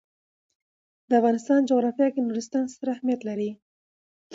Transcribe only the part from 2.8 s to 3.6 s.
اهمیت لري.